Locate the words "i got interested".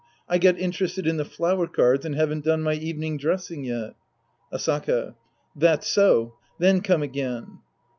0.27-1.05